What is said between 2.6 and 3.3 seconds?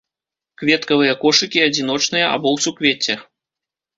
суквеццях.